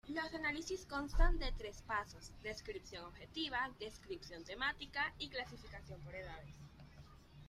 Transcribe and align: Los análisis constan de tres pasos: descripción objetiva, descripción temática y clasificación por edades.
Los 0.07 0.33
análisis 0.33 0.87
constan 0.87 1.37
de 1.37 1.51
tres 1.59 1.83
pasos: 1.83 2.31
descripción 2.41 3.05
objetiva, 3.05 3.69
descripción 3.79 4.43
temática 4.43 5.13
y 5.19 5.29
clasificación 5.29 5.99
por 6.01 6.15
edades. 6.15 6.55